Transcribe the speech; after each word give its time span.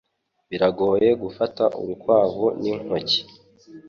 Biragoye 0.49 1.09
gufata 1.23 1.63
urukwavu 1.81 2.45
n'intoki. 2.61 3.21